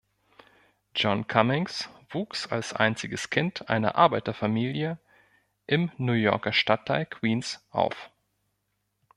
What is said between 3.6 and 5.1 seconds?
einer Arbeiterfamilie